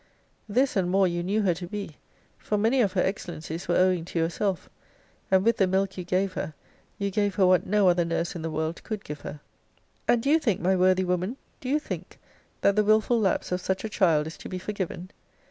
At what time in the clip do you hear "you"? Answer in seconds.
1.07-1.21, 5.95-6.03, 6.97-7.11, 10.31-10.39, 11.69-11.77